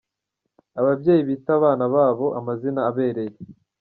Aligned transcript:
Ababyeyi 0.79 1.21
bita 1.29 1.51
abana 1.59 1.85
babo 1.93 2.27
amazina 2.39 2.79
abereye. 2.89 3.37